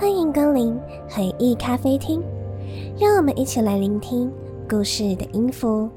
[0.00, 0.74] 欢迎光临
[1.10, 2.22] 回忆咖啡厅，
[2.98, 4.32] 让我们一起来聆听
[4.66, 5.90] 故事的音符。